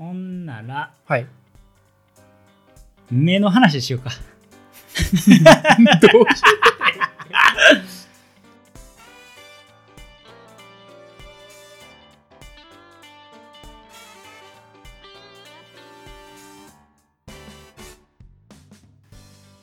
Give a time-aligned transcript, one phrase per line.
[0.00, 1.26] ほんならはい。
[3.10, 4.08] 目の話しようか。
[6.00, 6.42] どうし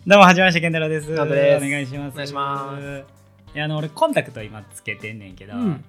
[0.06, 1.12] どうもはじめまして健太郎です。
[1.14, 2.14] お願いします。
[2.14, 3.04] お願いします。
[3.56, 5.84] いやあの俺コンタクト今つけてんねんけど、うん。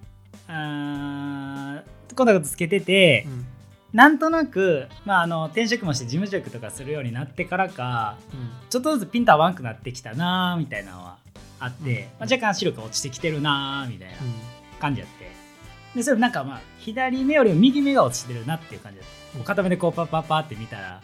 [0.47, 3.58] あーコンタクトつけてて、うん
[3.93, 8.17] なんとなく、まあ、あの転職もして事務職とかするようになってからか
[8.69, 11.17] ちょっとずつピント合わんくなってきたなーみたいなのは
[11.59, 11.97] あって、うん。
[11.97, 14.17] まあ、若干視力が落ちてきてるなーみたいな
[14.79, 15.29] 感じやって。
[15.95, 21.01] でそれなんかまあ左目よりも右目が落ちてるなっていう感じだったもう片目でこうパッパッパって見たら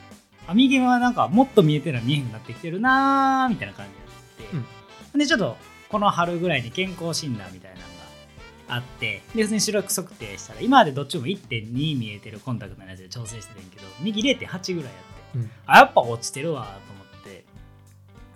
[0.47, 3.87] あ右目はなんかもっと見えてるのは見えへんくなってきてるなーみたいな感
[4.39, 4.62] じやっ
[5.12, 5.56] て、でちょっと
[5.89, 7.94] この春ぐらいに健康診断みたいなのが
[8.68, 15.50] あってで普通に視力測定したら今までどっちも1.2見えてるコンタクトのやつで調整してるんやけど右0.8ぐらいやってうん。
[15.66, 17.44] あやっぱ落ちてるわと思って。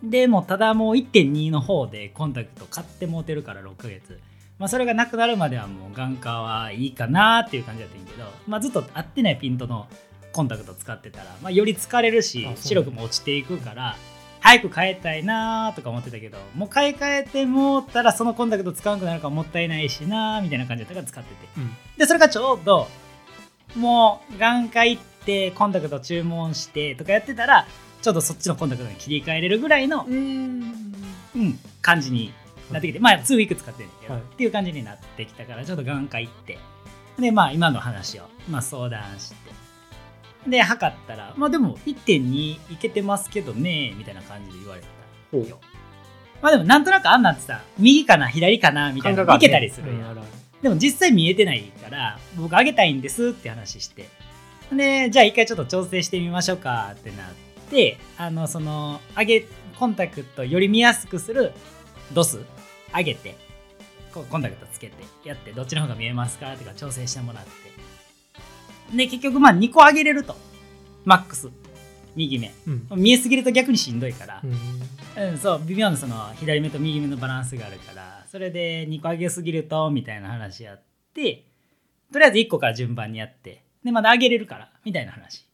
[0.03, 4.19] でもただもう1.2の方でコンタクト買ってもうてるから6ヶ月。
[4.59, 9.87] まあそれがなくなるまではもう眼科はいいかなっていう感じだったんやけど、まあ、ずっと合ってないピントの
[10.33, 13.97] コンタクト使ってたら、まあ、より疲れるし視力も落ちていくから
[14.41, 21.49] 早く変えたいなとか思ってたけどもう買い替えてもうたらそのコンタクト使わなくなるからもったいないしなみたいな感じだったから使ってて。
[21.59, 21.77] うん。
[21.97, 22.89] でそれがちょうど
[23.77, 27.67] もう眼科行ってコンタクト注文してとかやってたら
[28.01, 30.95] ちょっとそっちのコンタクトに切り替えれるぐらいの、うん。
[31.37, 32.33] うん、感じに
[32.71, 34.23] なってきて、まあ2ウィーク使ってるんだけど、はい。
[34.23, 36.59] っていう感じになってきたからちょっと眼科行って。
[37.19, 39.37] でまあ今の話を、まあ、相談して
[40.47, 45.59] で測ったらまあでも1.2いけてますけどねみたいな感じで言われたよ。
[46.41, 50.17] まあでもなんとなくあんなんってさ右かな左かなみたいなのいけたりするやん。
[50.63, 54.09] でも実際見えてないから僕あげたいんですって話して。
[54.73, 57.29] でじゃあ一回ちょっと調整してみましょうかってなっ
[57.71, 59.47] てあのその上げ
[59.79, 61.53] コンタクトより見やすくする
[62.13, 62.41] ドス
[62.95, 63.35] 上げて
[64.13, 64.95] コンタクトつけて
[65.25, 67.51] やってどっちの方が見えますかとか調整してもらって
[68.95, 70.37] で結局まあ2個上げれると。
[71.05, 71.49] マックス。
[72.15, 72.53] 右目。
[72.67, 73.01] うん。
[73.01, 74.47] 見えすぎると逆にしんどいから、う
[75.21, 75.31] ん。
[75.31, 75.63] うん、そう。
[75.65, 78.25] 微妙なその左目と右目のバランスがあるから。
[78.31, 80.83] それで2個上げすぎるとみたいな話やっ
[81.15, 81.45] て。
[82.13, 83.63] とりあえず1個から順番にやって。
[83.85, 84.73] でまだ上げれるから。
[84.85, 85.47] みたいな話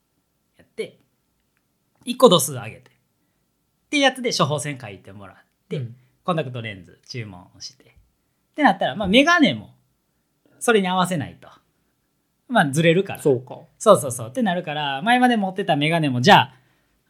[0.56, 0.98] やって。
[2.06, 2.90] 1個度数上げて。
[2.90, 2.92] っ
[3.90, 5.36] ていうやつで処方箋書いてもらっ
[5.68, 5.96] て、うん。
[6.24, 7.84] コンタクトレンズ注文して。
[7.84, 9.74] ってなったらまあメガネも
[10.60, 11.48] それに合わせないと
[12.54, 13.22] まあずれるから。
[13.22, 13.58] そうか。
[13.78, 14.28] そうそうそう。
[14.28, 16.54] ってなるから前まで持ってたメガネもじゃあ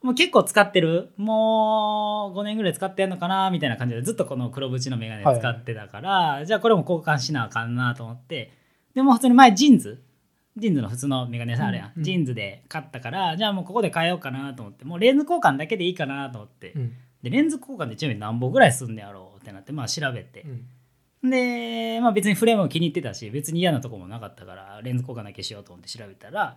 [0.02, 1.12] もう結構使ってる？
[1.16, 3.50] もう5年ぐらい使ってんのかな？
[3.50, 8.52] みたいな感じでずっとこの黒縁のメガネ使ってたから、じゃあこれも交換しなあかんなと思って。
[8.94, 11.92] でも普通に前 JINS。JINS の普通のメガネさあるやん。
[11.96, 14.84] うん JINS で買ったからじゃあもうここで変えようかなと思って。
[14.84, 16.92] もうレンズ交換だけでいいかなと思って、うん。
[17.22, 20.42] でレンズ交換でちなみになんぼぐらいすんねやろうってなってまあ調べて。
[20.42, 20.66] う、ん
[21.28, 26.56] で、まあ、別にフレームも気に入ってたし別に嫌なとこもなかったからレンズ交換だけしようと思って調べたら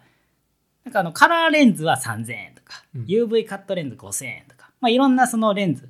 [0.84, 3.04] なんかあのカラーレンズは3000円とか、うん。
[3.04, 5.90] UV カットレンズ5000円とか、まあ、いろんなそのレンズ、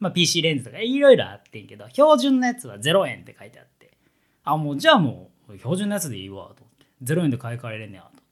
[0.00, 3.96] まあ、PC レンズとかいろいろあってんけど標準のやつは0円って書いてあって
[4.44, 8.22] あもうじゃあもう標準のやつでいいわと思って0円で買い替えれんねやと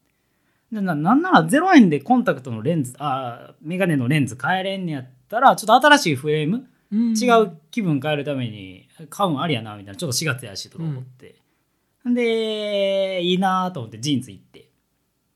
[0.73, 11.37] でななんなら0円でコンタクトのレンズあメガネのレンズ変えれんねやったらちょっと新しいフレーム違う気分変えるために買うんありやなみたいなちょっと4月やしとか思って、
[12.05, 14.71] でいいなと思って JINS 行って。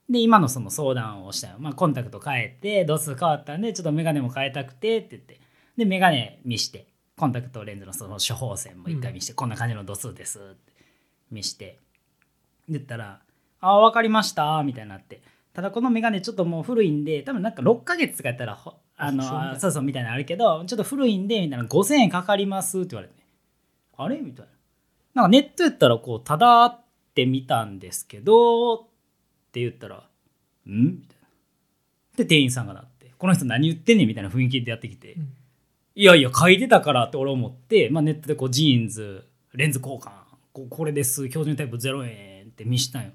[0.09, 5.41] で今のその相談をしたよ、まあ、コンタクト変えて度数変わったんでちょっとメガネも変えたくてって言って。
[5.77, 10.73] でメガネ見してコンタクトレンズのその処方箋も一回見して、こんな感じの度数ですって
[11.31, 11.79] 見して。
[12.69, 13.21] 言ったら
[13.61, 15.23] 「あ分かりました」みたいになって。
[15.53, 19.83] ただこのメガネちょっともう古いんで多分なんか6ヶ月とかやったらほあのそうそう。
[19.83, 23.15] みたいなのあるけどちょっと古いんでみたいな5000円かかりますって言われて。
[23.97, 24.19] あれ？
[24.19, 24.53] みたいな。
[25.15, 26.81] なんかネットやったらこうただっ
[27.15, 28.79] て見たんですけどっ
[29.53, 29.97] て言ったら
[30.67, 31.29] 「ん?」みたいな。
[32.17, 34.09] で店員さんがなってこの人何言ってんねん？
[34.09, 35.33] みたいな雰囲気でやってきて、うん。
[35.95, 40.11] いやいや書いてたからって俺思って、まあ、ネットでこうジーンズレンズ交換
[40.53, 43.11] ここれです標準タイプ0円って見したんよ。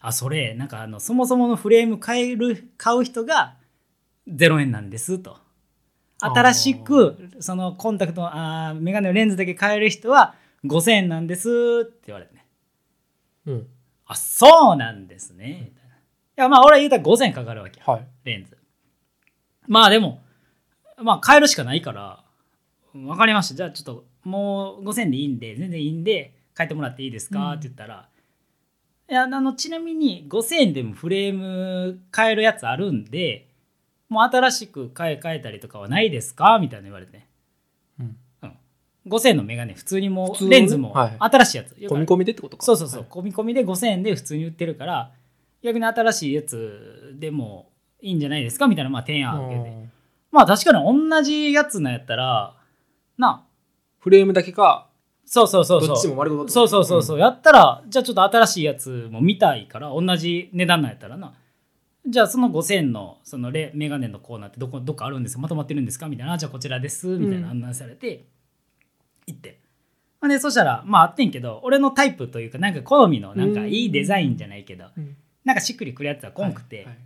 [0.00, 3.56] あそれなんかあのそもそものフレーム買える買う人が
[4.28, 5.38] 0円なんですと。
[6.20, 10.34] 新しくそのコンタクトあーメガネのレンズだけ買える人は
[10.64, 11.48] 5000円なんです
[11.84, 12.46] って言われてね。
[13.46, 13.66] うん。
[14.06, 15.70] あそうなんですね。
[15.70, 15.90] みたい
[16.36, 17.86] やまあ俺は言うたら5000円かかるわけよ。
[17.86, 18.06] はい。
[18.24, 18.58] レンズ。
[19.66, 20.20] まあでも
[21.00, 22.24] まあ変えるしかないから
[22.92, 23.54] 分かりました。
[23.54, 27.50] じゃあちょっともう5000円でいいんで全然いいんで変えてもらっていいですか、うん。
[27.52, 28.08] って言ったら
[29.10, 33.47] いやあのちなみに5000円でもフレーム買えるやつあるんで
[34.08, 36.58] もう新しく買い替えたりとかはないですか？
[36.58, 37.26] みたいな言われて、
[38.00, 38.16] うん。
[39.06, 42.64] 5000円のメガネ普通にもうレンズもはい新しいやつ、込み込みでってことか。
[42.64, 43.08] そうそうそう、はい。
[43.10, 45.12] 込み込みで5000円で普通に売ってるから
[45.62, 47.70] 逆に新しいやつでも
[48.00, 48.66] いいんじゃないですか？
[48.66, 49.88] みたいなまあ提案を受け
[50.30, 52.54] まあ確かに同じやつのやったら
[53.16, 53.44] な。
[53.98, 54.88] フレームだけか。
[55.30, 61.34] そうそうそうどっちそうも丸ごとそうそうそうそう、やったらじゃあちょっと新しいやつも見たいから同じ値段なんやったらな
[62.08, 65.42] じゃあその5000のそのレメガネのコーナーってどこどっかあるんですか？
[65.42, 66.08] まとまってるんですか？
[66.08, 66.32] みたいな。
[66.32, 67.06] あじゃあこちらです。
[67.06, 68.24] みたいな案内されて
[69.26, 69.60] 行って、
[70.20, 75.16] まあでそしたらまああってんけど俺のタイプというかなんか好みのなんかいいデザインじゃないけどうん。
[75.44, 76.84] なんかしっくりくるやつはこんくて、はい。
[76.86, 76.98] はい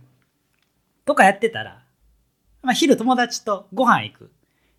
[1.05, 1.83] とかやってたら、
[2.61, 4.31] まあ、昼友達とご飯行く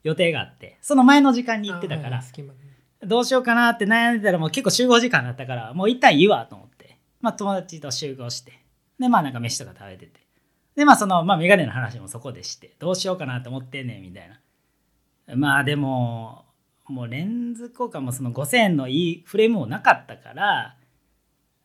[0.04, 8.58] 予定があってその前の時間に行ってたからあはいどうしようかなって悩んでたらもう結構集合時間だったからもう一旦いいわと思って、まあ、友達と集合して
[8.98, 10.20] でまあなんか飯とか食べてて。
[10.76, 15.36] でまあその、まあ、メガネの話もそこでしてどうしようかなと思ってんねんみたいな。
[15.36, 16.44] まあでも
[16.86, 20.76] もうレンズ交換もその5000円のいいフレームもなかったから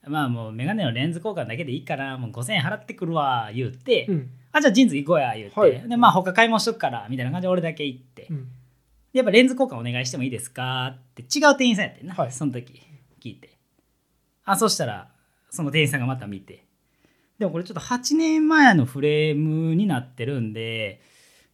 [0.07, 4.29] まあもうメガネのレンズ交換だけでいいからもう5000円払ってくるわ言って、うん。
[4.51, 5.89] あじゃあ JINS 行こうや言って、はい。
[5.89, 8.47] でまあ他買い物しとくからみたいな感じで俺だけ行って、うん。
[9.11, 12.31] やっぱレンズ交換お願いしてもいいですかって違う店員さんやってんな、はい。
[12.31, 12.81] その時
[13.21, 13.57] 聞いて。
[14.45, 15.09] あそしたら
[15.49, 16.65] その店員さんがまた見て
[17.39, 21.01] でもこれちょっと8年前のフレームになってるんで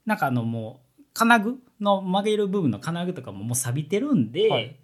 [0.06, 4.76] なんかあのもう金具の曲げる部分の金具とかももう錆びてるんで、はい。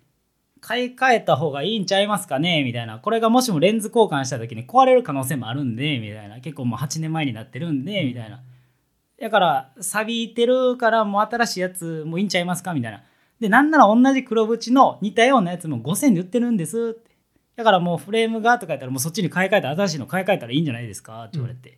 [0.64, 2.64] 買い替えた方がいいんちゃいますかね？
[2.64, 3.00] みたいな。
[3.00, 6.40] これがもしもレンズ交換した時に壊れる可能性もあるんでみたいな。
[6.40, 8.44] 結構もう8年前になってるんでみたいな。
[9.20, 12.76] だから錆びてるからもう新しいやつもういいんちゃいますか？
[12.76, 13.04] みたいな。
[13.40, 17.11] でなんなら同じ黒縁の似たようなやつも5000で売ってるんですって
[17.62, 21.26] だからもうフレームがとか言ったらもうそっちに買い替えたら新しいの買い替えたらいいんじゃないですか？
[21.26, 21.78] って言われて、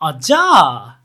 [0.00, 0.98] あじゃあ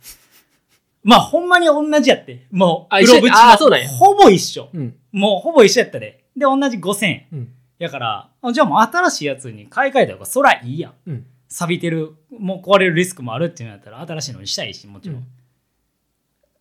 [1.03, 3.85] まあほんまに同じやってもうあ一緒黒縁あそうなんや。
[3.88, 4.69] のほぼ一緒。
[4.74, 4.95] うん。
[5.12, 6.24] もうほぼ一緒やったで。
[6.35, 7.27] で同じ5000円。
[7.31, 7.53] うん。
[7.77, 10.94] やからあじゃあもう新しいやつに買い替えた方がそらいいやん。
[11.06, 11.25] うん。
[11.47, 15.25] 錆びてるもう壊れるリスクもあるっていうのやったら新しいのにしたいしもちろん、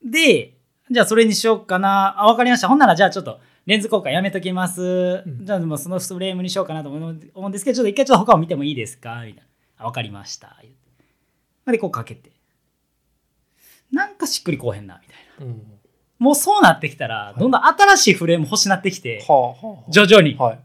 [0.05, 0.53] で
[0.89, 2.15] じゃあそれにしようかな。
[2.23, 2.69] あ分かりました。
[2.69, 5.45] ほんならじゃあちょっとレンズ交換やめときます、うん。
[5.45, 9.23] じゃあもうそのフレームにしようかなと思うんですけどちょっと一回ちょっと他を見てもいいですか？
[9.27, 9.43] みたいな。
[9.79, 10.57] あ分かりました。
[10.63, 11.73] 言って。
[11.73, 12.31] でこうかけて。
[13.91, 15.53] なんかしっくりこうへんなみたいな。
[15.53, 15.63] うん。
[16.19, 17.41] もうそうなってきたら、い。
[17.41, 19.91] どんどん新しいフレーム欲しなってきて、はあはあ。
[19.91, 20.61] 徐々に、はい。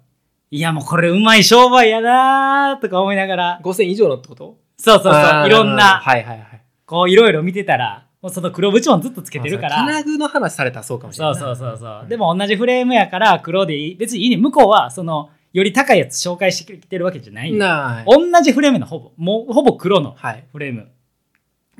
[0.58, 4.60] いやもうこれうまい商売やなーとか思いながら、5000以上のってこと？
[4.78, 5.48] そうそうそう。
[5.48, 6.62] いろんな、はいはいはい。
[6.86, 9.76] こういろいろ見てたらもうその黒縁もずっとつけてるから。
[9.78, 11.32] 金具の話されたらそうかもしれな。
[11.32, 12.08] いそうそうそうそう。
[12.08, 14.38] でも同じフレームやから黒でいい別にいいね。
[14.38, 20.46] 向こうはそのより高いやつ紹介してきてるわけじゃない、な同じフレームのほぼもうほぼ黒のはい。
[20.52, 20.90] フレーム。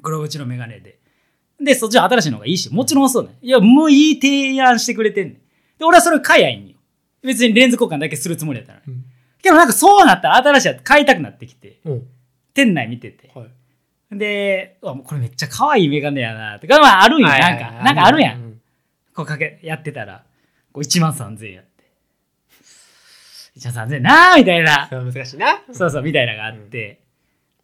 [0.02, 0.98] 黒縁のメガネで。
[1.64, 3.38] でそっちは新しいのがいいしもちろんそうね。
[3.42, 5.36] いやもういい提案してくれてんねん。
[5.78, 6.76] で俺はそれ買いゃいいんよ。
[7.22, 9.06] 別にレンズ交換だけするつもりやったらうん。
[9.44, 11.80] けどなんかそうなったら新しいやつ買いたくなってきて。
[11.86, 12.08] うん。
[12.56, 13.32] 店内見てて。
[13.36, 13.48] はい
[14.12, 18.40] で、うわもうこれめっちゃ可愛いメガネやなとか、まああるんや、なんか、なんかあるやん。
[18.40, 18.62] ん
[19.16, 20.24] こうかけ、やってたら、
[20.74, 21.72] こう1万3000円やって。
[23.58, 24.90] 1万3000円なーみたいな。
[24.92, 27.00] 難しいなそうそう、みたいなのがあって。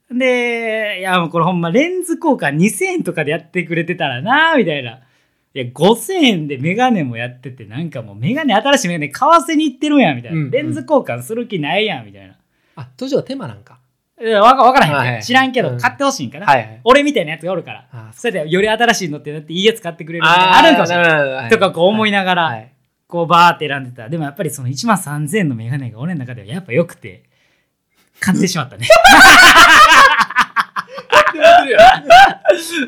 [0.09, 5.01] で、いやもうこれほんまレンズ交換2000円とかでやってくれてたらなーみたいな。
[5.53, 10.37] いや、5000円でメガネもやってて、なんかもうメガネ、新しいメガネ買わせに行ってるやん、みたいな。
[10.37, 12.35] うんうんレンズ交換する気ないやん、みたいな。
[12.75, 13.79] あ途中は手間なんか
[14.19, 17.87] いやわかわからへん、はいはい知らんけど、うん買ってほしいんかな、はいはい俺みたいなやつがおるから。
[17.91, 21.49] あそれでより新しいのってなっていいやつ買ってくれるみたいなあるんかもしれない。
[21.49, 22.73] とかこう思いながら、はい
[23.07, 24.09] こうバーって選んでた。
[24.09, 27.23] でもやっぱりその1万3000円のメガネが俺の中ではやっぱ良くて、
[28.19, 28.85] 買ってしまったね。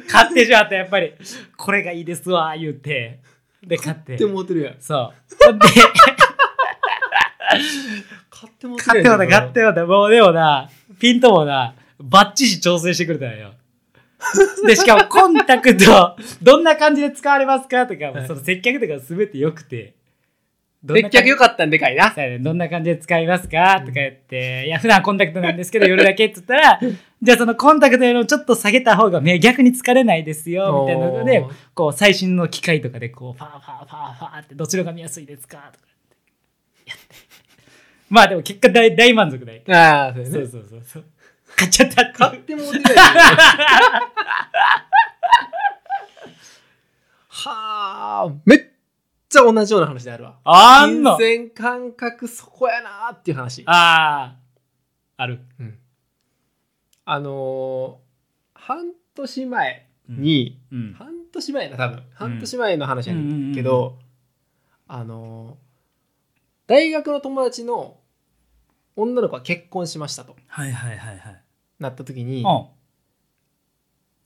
[0.10, 1.14] 買ってしまった、やっぱり。
[1.56, 3.22] これがいいですわ、言って。
[3.66, 4.04] で、買って。
[4.08, 5.54] 買ってもうてるやんそう。
[5.54, 5.60] で、
[8.30, 9.86] 買ってもうて買ってもうた、るやん買ってもうた。
[9.86, 10.70] もうでもな、
[11.00, 13.54] ピントもな、バッチシ調整してくれたんよ。
[14.66, 19.96] で、しかもコンタクト、 どんな感じで使われますかとか、はいその接客とかすべて良くて。
[20.88, 26.80] 接客よかったんでかいなどんな感じで使いますかとか言って、いや、普段コンタクトなんですけど、夜だけって言ったら、
[27.22, 35.86] じゃあそのコンタクトよりもちょっと下げた方が目逆に疲れないですよ、みたいなのでこう、最新の機械とかで、こう、ファーファーファーファーって、どちらが見やすいですかとか
[36.86, 36.96] 言って。
[36.96, 37.29] やって。
[38.10, 39.62] まあでも結果大大満足だよ。
[39.70, 41.06] ああそうやねそうそうそうそう。
[41.56, 43.08] 買っちゃったって買ってもうてるやん
[47.28, 48.60] はあめっ
[49.30, 54.36] ちゃ同じような話であるわあんの金銭感覚そこやなーっていう話あ
[55.18, 55.42] ある。
[55.60, 55.78] うん。
[57.06, 58.10] あのー
[58.62, 60.94] 半年前に、うん。
[60.98, 63.98] 半年前だ多分半年前の話やねんけうんど、
[64.88, 65.70] あのー
[66.68, 67.98] 大学の友達の
[68.96, 71.44] 女の子が結婚しましたとはいはいはいはい。
[71.80, 72.68] なった時におう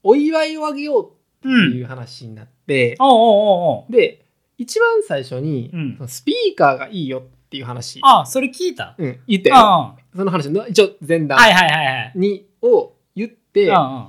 [0.03, 1.73] お祝いをあげようってうん。
[1.73, 4.25] いう話になって、おうおうおうおうで
[4.57, 8.95] 一番最初に、うんそのスピーカーがいいよっていう話、あ、それ聞いた？
[8.97, 12.11] うん、言ってその話の一応前段はいはいはいはい。
[12.15, 14.07] に、を言って、うん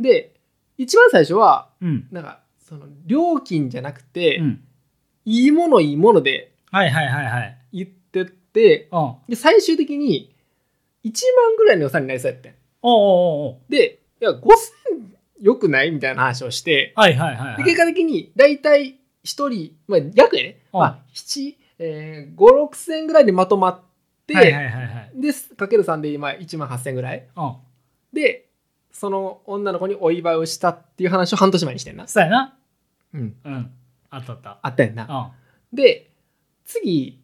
[0.00, 0.34] で
[0.78, 2.08] 一番最初はうん。
[2.10, 4.64] なんかその料金じゃなくて、うん。
[5.26, 7.58] いいものいいものではいはいはいはい。
[7.72, 10.34] 言ってうで最終的に
[11.04, 14.44] 1万ぐらいの予算になりそうやってんおうおうおうでいや5000
[15.40, 15.90] よくない？
[15.90, 17.56] みたいな話をして、はいはいはいはい。
[17.58, 23.80] で結果的に大体1人、まあ、約やね、うんまあ、7、えー、5、6000円ぐらいでまとまっ
[24.26, 25.12] て、はいはいはいはい。
[25.14, 27.54] でかける3で今1万8000円ぐらいうん。
[28.12, 28.46] で
[28.92, 32.54] その女の子にお祝いをしたっていう話を半年前にしてんな、そうやな。
[33.14, 33.70] うん、うん。
[34.10, 34.58] あったあった。
[34.60, 35.10] あったやんな、うん。
[35.10, 35.32] は
[35.72, 36.10] で
[36.64, 37.18] 次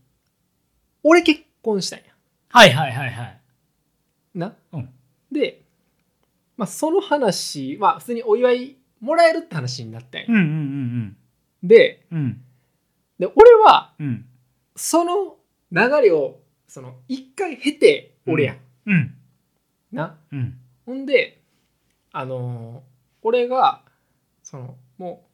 [1.08, 2.10] 俺結婚したんやい
[2.50, 3.40] はいはいはい。
[4.34, 4.88] な、うん
[5.30, 5.62] で、
[6.56, 11.16] まあ、その話は普通にお祝いもらえるって話になったんや、うんうんうん
[11.62, 12.18] でうん。
[12.18, 12.40] うん。
[13.18, 13.34] で俺
[13.64, 14.26] はうん。
[14.74, 15.36] その
[15.72, 19.14] 流れをその一回経て俺やん、うん。
[19.92, 20.16] な？
[20.32, 20.58] うん。
[20.84, 21.40] ほんで
[22.12, 23.82] あのー俺が
[24.42, 25.24] そのも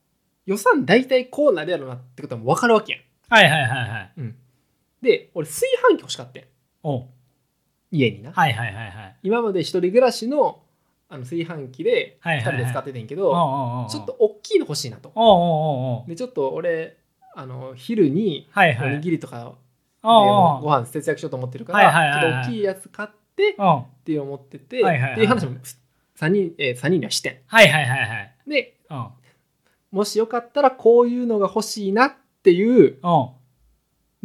[0.46, 4.12] う予算大体こうなるやろなってことも分かるわけやん、はいはいはいはい。
[4.16, 4.36] うん、
[5.02, 6.42] で俺炊飯器欲しかったん
[6.84, 7.06] おう
[7.90, 9.16] 家にな、はいはいはいはい。
[9.22, 10.62] 今まで一人暮らしの
[11.08, 14.16] あの炊飯器で2はいはいはい人で使っててんけど、ちょっと。
[14.18, 16.08] 大きいの欲しいなとおうおうおうおう。
[16.08, 16.96] でちょっと俺
[17.34, 18.94] あの昼におはいはい。
[18.94, 19.54] にぎりとかでおう
[20.02, 25.56] おうご飯節約しようと思ってるかはいはいはいはいらちょっと大きいやつ買っておうって思ってて、はいはいはいっていう話も
[26.18, 28.34] 3人,、えー、3人にはしてんはいはいはいはい。
[28.46, 29.06] でうん。
[29.90, 33.30] もしよかったらこういうのが欲しいなっていうおう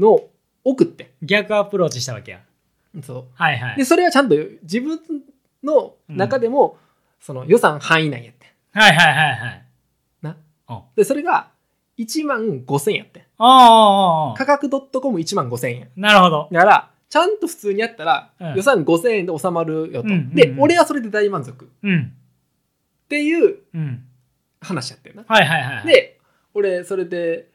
[0.02, 0.32] のを
[0.70, 2.40] 送って逆アプローチしたわけや。
[2.98, 3.74] んそはいはい。
[3.76, 5.00] うでそれはちゃんと自分
[5.64, 6.78] の中でも、
[7.20, 9.64] その予算範囲内やってんはいはいはいはい。
[10.22, 10.36] な
[10.96, 11.50] でそれが
[11.98, 16.48] 1万5000円やってんおうおうお価格 .com1 万5000円なるほど。
[16.52, 22.14] だからちゃんと普通にやったらうん予算5000円で収まるよと、うんうんうんで俺はそれで大満足っうん。
[23.10, 24.04] ていううん。
[24.62, 26.20] 話やってんなはいはいはいはい。、で
[26.54, 27.48] 俺それで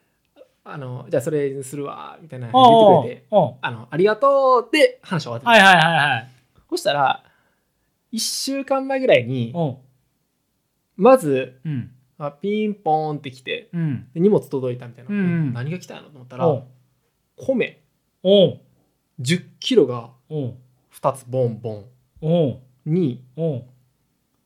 [0.64, 6.28] あのじゃあそれにするわみたいな言ってくれてあのありがとうって話終わってた、はいはいはいはい。
[6.70, 7.24] そしたら
[8.12, 9.54] 1週間前ぐらいに。
[10.96, 11.90] まずうん。
[12.18, 14.06] あピンポーンって来てうん。
[14.14, 16.46] で荷物届いたみたいな、うんうん何が来たのと思ったら。
[17.36, 17.82] 米
[18.22, 18.60] おう。
[19.20, 20.54] 1 0キロがおう。
[20.94, 22.60] 2つボンボン。
[22.86, 23.24] に。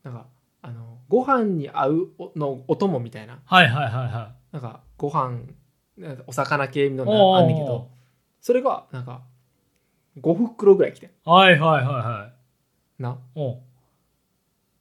[0.02, 0.26] なんか
[0.62, 4.54] あのご飯に合うおのお供みたいなはいはいはいはい。
[4.54, 5.40] なんかご飯
[6.26, 7.88] お魚系のおうおうおうあんねんけど
[8.40, 9.22] それがなんか
[10.20, 12.30] 5袋ぐらい来てんはいはいはいは
[12.98, 13.02] い。
[13.02, 13.18] な。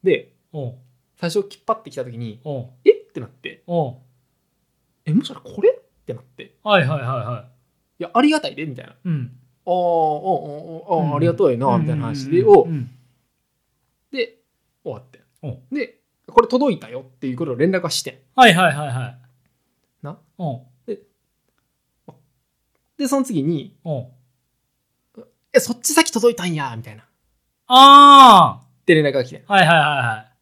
[0.02, 0.32] で。
[1.18, 2.40] 最初きっぱってきた時に。
[2.84, 3.12] えっ？
[3.12, 3.62] てなって。
[3.66, 4.02] えも
[5.04, 5.70] しかしたらこれ？
[5.70, 5.74] っ
[6.06, 7.48] てなっていはいはいはいは
[7.98, 8.64] やありがたいで？
[8.66, 8.94] みたいな。
[9.04, 9.32] うん。
[9.66, 12.90] あああああありがとうよなみたいな話でをうんうん
[14.12, 14.38] で
[14.84, 19.18] 終わっておでこれ届いたよっていうことを連絡はしてんはいはいはいはい。
[20.02, 20.62] なおう。
[22.98, 24.06] でその次におう。
[25.52, 27.06] えそっち先届いたんやみたいなっ
[27.68, 30.32] あて連絡が来てんあはいはいはい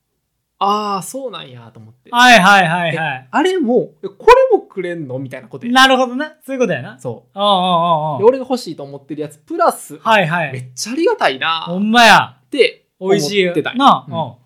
[0.59, 2.41] ああそうなんやと思ってはい。
[2.41, 3.29] はいはいはいはい。
[3.31, 5.19] あれもえこれもくれんの？
[5.19, 6.37] みたいなことやなるほどな。
[6.47, 6.99] そういうことやな。
[6.99, 10.53] そおうおうおうおううで俺が欲しいと思ってるやつプラスはいはい。
[10.53, 12.39] めっちゃありがたいなほっんまや。
[12.51, 14.39] て思美味しいってたなうん思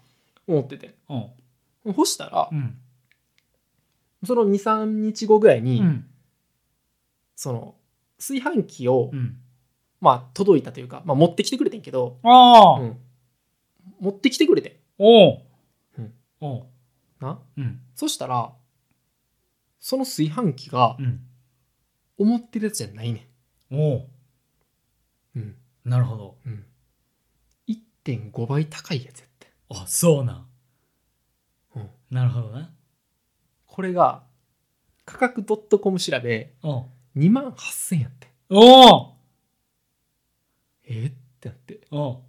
[0.63, 1.27] っててあ。
[1.85, 1.95] うん。
[1.95, 2.79] そしたらうん。
[4.25, 6.07] その23日後ぐらいに、うん。
[7.37, 7.75] その
[8.19, 9.37] 炊飯器を、うん。
[10.01, 12.81] まあ届いたというか、まあ、持ってきてくれてんけど、ああ。
[12.81, 12.99] うん
[14.01, 15.43] 持ってきてくれてんおう
[15.99, 16.15] うん。
[16.41, 16.67] おう。
[17.21, 17.41] な？
[17.57, 17.81] うん。
[17.97, 18.53] そしたら
[19.81, 21.21] その炊飯器がうん。
[22.17, 23.29] 思ってるやつじゃないね
[23.73, 23.79] おう。
[24.01, 24.07] ん、
[25.37, 26.39] うんなるほど。
[26.47, 26.65] うん、
[27.67, 30.49] 1.5倍高いやつやって、あ、そうなん。
[31.77, 32.73] うん、なるほどな。
[33.67, 34.25] これが
[35.05, 35.45] 価格
[35.79, 38.29] .com 調べおう2万8000やって。
[38.51, 39.13] おう
[40.85, 41.81] えーってなって。
[41.91, 42.23] おう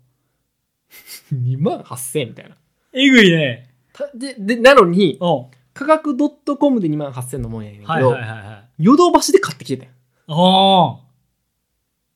[1.33, 2.57] 2 万8000みたいな。
[2.93, 3.73] えぐいね。
[3.93, 6.17] たででなのにおう価格
[6.57, 8.83] .com で2万8000のもんやねんけど、はいはいはいはい。
[8.83, 10.35] ヨドバシで買ってきてたん。
[10.35, 10.99] おお。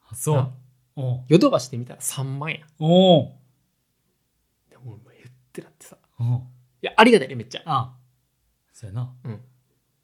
[0.10, 0.52] あそう。
[1.28, 3.32] ヨドバシで見たら3万やおう
[4.70, 5.98] でも俺言ってなってさ。
[6.20, 6.42] おう
[6.82, 7.62] いやありがたいねめっちゃ。
[7.66, 7.96] あ
[8.72, 9.14] そうやな。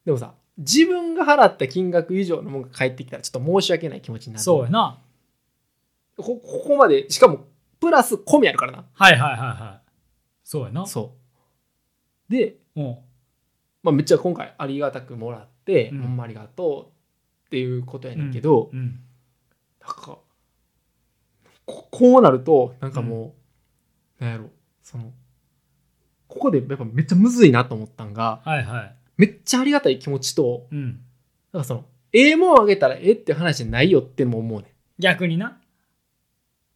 [0.06, 4.44] でもさ自分が払った金額以上のものが返ってきたらちょっと申し訳ない気持ちになる。
[4.44, 5.00] そうやな。
[6.18, 7.48] こここまでしかも
[7.80, 8.86] プラス込みあるからな。
[8.94, 9.90] はいはいはいはい。
[10.44, 10.86] そうやな。
[10.86, 11.16] そ
[12.30, 12.32] う。
[12.32, 12.98] で、おう
[13.82, 16.02] まあ、めっちゃ今回ありがたくもらって、うん。
[16.02, 16.92] ほんまありがと
[17.46, 19.00] うっていうことやねんけど、うん。
[19.80, 20.20] なんか
[21.66, 23.36] ここうなるとなんかも
[24.20, 24.50] う、なんやろ
[24.82, 25.14] その
[26.28, 31.02] ここでやっぱめっちゃむずいなと思ったんがはいはいめっちゃありがたい気持ちとうん。
[31.52, 34.72] なんかそのええもんあげたらええって話じゃないよってのも思うねん。
[34.98, 35.60] 逆にな。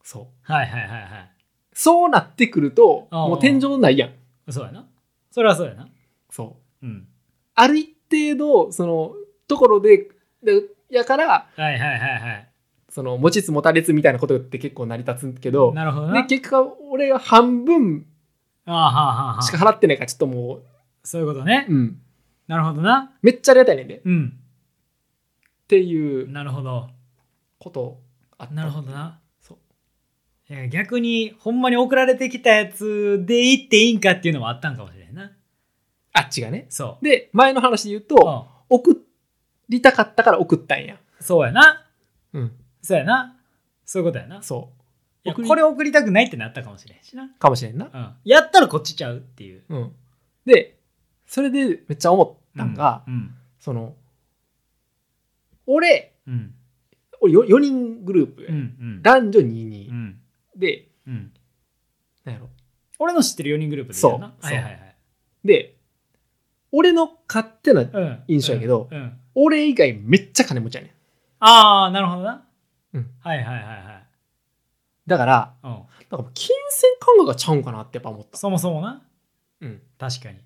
[0.04, 0.26] そう。
[0.42, 1.32] はいはいはいはい。
[1.72, 4.52] そうなってくるともう天井ないやん。
[4.52, 4.86] そうやな。
[5.32, 5.88] それはそうやな。
[6.30, 6.86] そう。
[6.86, 7.08] うん。
[7.56, 9.14] ある一定のその
[9.48, 10.10] ところで
[10.44, 12.50] でやからはいはいはいはい。
[12.90, 16.14] その持ちつ持たれつみたいなことって結構成り立つけどなるほどな。
[16.14, 18.06] で結果俺が半分
[18.66, 20.60] ああはあはあはしかあ払ってないからちょっとも
[21.04, 21.66] そういうことね。
[21.70, 22.02] う、うん、
[22.48, 23.14] なるほどな。
[23.22, 23.98] めっちゃありがたいねんで。
[23.98, 24.40] っうん。
[25.68, 26.30] ていう。
[26.30, 26.90] なるほど。
[27.60, 28.02] こと
[28.38, 28.54] あった。
[28.54, 29.20] なるほどな。
[29.42, 29.56] そ
[30.50, 30.54] う。
[30.54, 35.32] いや逆にほんまに送られてきたやつでいっていいんかっていうのもあったんかもしれんな。
[36.12, 36.68] あっちがね。
[36.70, 38.16] そで前の話で言ううと
[38.70, 39.06] う送
[39.70, 40.96] りたかったから送ったんや。
[40.96, 41.86] んそうやな。
[42.34, 42.52] うん。
[42.82, 43.38] そうやな。
[43.86, 44.42] そういうことやな。
[44.44, 44.84] そう。
[45.26, 47.90] いや送りこれ送りたくないってなったかもしれんしな、かもしれんな。
[47.94, 49.64] うん、やったらこっちちゃうっていう。
[49.70, 49.92] うん。
[50.46, 50.78] で
[51.34, 53.34] それでめっちゃ思ったんが、うん。
[53.60, 53.96] その
[55.66, 56.54] 俺うん。
[57.22, 58.60] 俺 4, 人グループや、うんう
[59.00, 59.02] ん。
[59.02, 60.20] 男女う22、ん。
[60.56, 61.34] でうん。
[62.24, 62.50] なんやろ。
[63.00, 64.36] 俺の知ってる4人グループでいいよな。
[64.40, 64.54] そう。
[64.54, 64.96] はいはいはい。
[65.44, 65.76] で
[66.72, 68.24] 俺の勝手なうん。
[68.28, 68.98] 印象やけどうん。
[69.00, 69.20] うん。
[69.34, 70.92] 俺以外めっちゃ金持ちやねん。
[71.40, 72.46] ああなるほどな、
[72.94, 73.10] うん。
[73.22, 74.08] はいはいはいはい。
[75.08, 75.72] だからうん。
[75.72, 79.02] なんかもう金銭感覚がちゃうんかなってやっぱ思った、そもそもな。
[79.62, 80.38] うん、確かに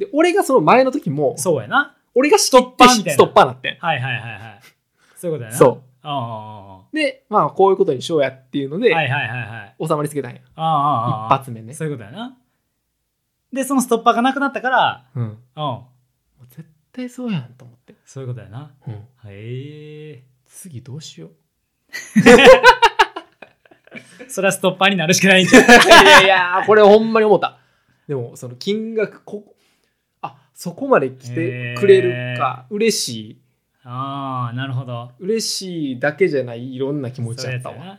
[0.00, 1.94] で俺がその前の時もそうやな。
[2.14, 3.12] 俺がストッパーみたいな。
[3.12, 3.76] ストッパーなってん。
[3.78, 4.40] はいはいはいはい。
[5.14, 5.56] そういうことやな。
[5.56, 5.82] そう。
[6.02, 9.86] あでまあこういうことにしようやっていうので、あはいはいはいはい。
[9.86, 10.40] 収まりつけたんや。
[10.56, 11.74] ああああ一発目ね。
[11.74, 12.34] そういうことやな。
[13.52, 15.22] でそのストッパーがなくなったからうん。
[15.22, 15.38] うん。
[15.56, 15.90] も
[16.40, 18.72] う絶対そうやんと思って、そういうことやな。
[18.86, 20.22] うん、へえ。
[20.46, 21.30] 次どうしよう。
[24.28, 25.66] それはストッパーになるしかないんじゃんい。
[25.68, 27.58] やいやこれほんまに思った。
[28.08, 29.50] でもその金額こあ
[30.60, 33.40] そこまで来てくれるか、嬉しい。
[33.82, 35.10] ああなるほど。
[35.18, 37.98] 嬉しいだけじゃないいろんな気持ちそうだったわ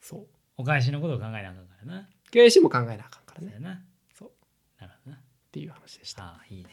[0.00, 2.08] そうお返しのことを考えなあかんからな。
[2.32, 3.52] 経営も考えなあかんからね。
[3.52, 3.80] そうやな。
[4.18, 4.30] そう。
[4.80, 5.18] なるほどな。
[5.18, 5.20] っ
[5.52, 6.24] ていう話でした。
[6.24, 6.70] ああいいね。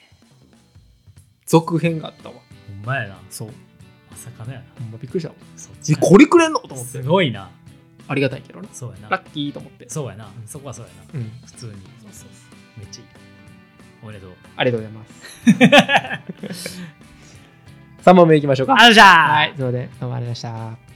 [1.46, 2.36] 続編があったわ。
[2.36, 3.20] ほんまやな。
[3.30, 3.50] そう。
[4.10, 4.66] まさかのやな。
[4.80, 5.36] ほんまびっくりしたわ。
[5.56, 6.62] そっえこれくれんの？
[6.62, 6.84] と思って。
[6.94, 7.52] すごいな。
[8.08, 9.10] ありがたいけどねそうやな。
[9.10, 9.88] ラッキーと思って。
[9.88, 10.32] そうやな。
[10.48, 11.20] そこはそうやな。
[11.20, 11.30] うん。
[11.46, 11.74] 普通に。
[11.74, 12.30] そうそう。
[12.80, 13.08] めっちゃいい
[14.04, 16.82] おめでとうありがとうございます
[18.04, 19.90] 3問目いきましょうかあるじゃんはい、すいません。
[20.00, 20.87] どうもありがとうございました。